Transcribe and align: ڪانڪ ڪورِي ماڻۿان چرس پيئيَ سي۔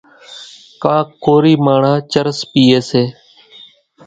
ڪانڪ 0.81 1.07
ڪورِي 1.23 1.53
ماڻۿان 1.65 1.97
چرس 2.11 2.39
پيئيَ 2.51 2.79
سي۔ 2.89 3.03